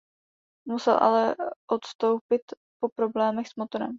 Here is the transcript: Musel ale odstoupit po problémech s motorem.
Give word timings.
Musel 0.67 0.97
ale 0.97 1.35
odstoupit 1.69 2.41
po 2.79 2.89
problémech 2.95 3.47
s 3.47 3.55
motorem. 3.55 3.89